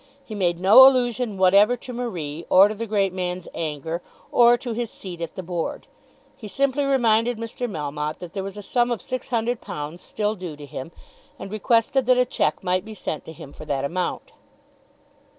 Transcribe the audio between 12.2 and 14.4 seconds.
cheque might be sent to him for that amount.